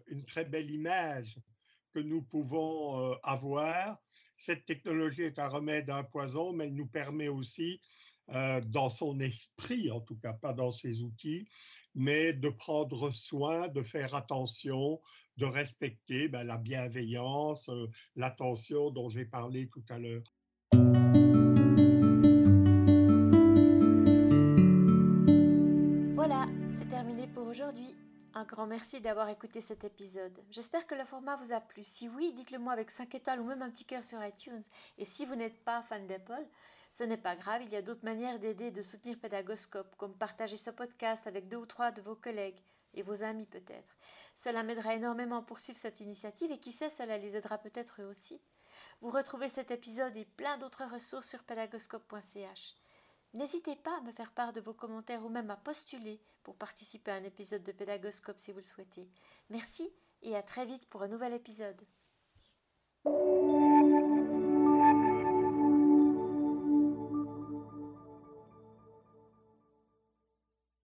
une 0.06 0.24
très 0.24 0.44
belle 0.44 0.70
image 0.70 1.38
que 1.92 2.00
nous 2.00 2.22
pouvons 2.22 3.12
avoir. 3.22 3.98
Cette 4.36 4.64
technologie 4.64 5.22
est 5.22 5.38
un 5.38 5.48
remède 5.48 5.90
à 5.90 5.96
un 5.96 6.04
poison, 6.04 6.52
mais 6.52 6.66
elle 6.66 6.74
nous 6.74 6.86
permet 6.86 7.28
aussi, 7.28 7.80
dans 8.28 8.88
son 8.88 9.20
esprit, 9.20 9.90
en 9.90 10.00
tout 10.00 10.16
cas 10.16 10.32
pas 10.32 10.54
dans 10.54 10.72
ses 10.72 11.02
outils, 11.02 11.46
mais 11.94 12.32
de 12.32 12.48
prendre 12.48 13.10
soin, 13.10 13.68
de 13.68 13.82
faire 13.82 14.14
attention, 14.14 15.00
de 15.40 15.46
respecter 15.46 16.28
ben, 16.28 16.44
la 16.44 16.58
bienveillance, 16.58 17.68
euh, 17.70 17.86
l'attention 18.14 18.90
dont 18.90 19.08
j'ai 19.08 19.24
parlé 19.24 19.68
tout 19.68 19.84
à 19.88 19.98
l'heure. 19.98 20.22
Pour 27.34 27.46
aujourd'hui. 27.46 27.94
Un 28.34 28.44
grand 28.44 28.66
merci 28.66 29.00
d'avoir 29.00 29.28
écouté 29.28 29.60
cet 29.60 29.84
épisode. 29.84 30.38
J'espère 30.50 30.86
que 30.86 30.94
le 30.94 31.04
format 31.04 31.36
vous 31.36 31.52
a 31.52 31.60
plu. 31.60 31.82
Si 31.84 32.08
oui, 32.08 32.32
dites-le 32.32 32.58
moi 32.58 32.72
avec 32.72 32.90
5 32.90 33.14
étoiles 33.14 33.40
ou 33.40 33.44
même 33.44 33.62
un 33.62 33.70
petit 33.70 33.84
cœur 33.84 34.04
sur 34.04 34.24
iTunes. 34.24 34.62
Et 34.98 35.04
si 35.04 35.24
vous 35.24 35.34
n'êtes 35.34 35.64
pas 35.64 35.82
fan 35.82 36.06
d'Apple, 36.06 36.46
ce 36.90 37.04
n'est 37.04 37.16
pas 37.16 37.36
grave, 37.36 37.62
il 37.62 37.70
y 37.70 37.76
a 37.76 37.82
d'autres 37.82 38.04
manières 38.04 38.38
d'aider 38.38 38.66
et 38.66 38.70
de 38.70 38.82
soutenir 38.82 39.18
Pédagoscope, 39.18 39.96
comme 39.96 40.14
partager 40.14 40.56
ce 40.56 40.70
podcast 40.70 41.26
avec 41.26 41.48
deux 41.48 41.56
ou 41.56 41.66
trois 41.66 41.90
de 41.90 42.00
vos 42.00 42.14
collègues 42.14 42.60
et 42.94 43.02
vos 43.02 43.22
amis 43.22 43.46
peut-être. 43.46 43.96
Cela 44.36 44.62
m'aidera 44.62 44.94
énormément 44.94 45.38
à 45.38 45.42
poursuivre 45.42 45.78
cette 45.78 46.00
initiative 46.00 46.50
et 46.52 46.58
qui 46.58 46.72
sait, 46.72 46.90
cela 46.90 47.18
les 47.18 47.36
aidera 47.36 47.58
peut-être 47.58 48.00
eux 48.02 48.06
aussi. 48.06 48.40
Vous 49.00 49.10
retrouvez 49.10 49.48
cet 49.48 49.70
épisode 49.70 50.16
et 50.16 50.24
plein 50.24 50.56
d'autres 50.58 50.84
ressources 50.84 51.28
sur 51.28 51.42
pédagoscope.ch. 51.42 52.76
N'hésitez 53.32 53.76
pas 53.76 53.96
à 53.96 54.00
me 54.00 54.12
faire 54.12 54.32
part 54.32 54.52
de 54.52 54.60
vos 54.60 54.74
commentaires 54.74 55.24
ou 55.24 55.28
même 55.28 55.50
à 55.50 55.56
postuler 55.56 56.20
pour 56.42 56.56
participer 56.56 57.12
à 57.12 57.14
un 57.14 57.24
épisode 57.24 57.62
de 57.62 57.72
Pédagoscope 57.72 58.38
si 58.38 58.50
vous 58.50 58.58
le 58.58 58.64
souhaitez. 58.64 59.08
Merci 59.50 59.88
et 60.22 60.36
à 60.36 60.42
très 60.42 60.66
vite 60.66 60.86
pour 60.88 61.02
un 61.02 61.08
nouvel 61.08 61.32
épisode. 61.34 61.80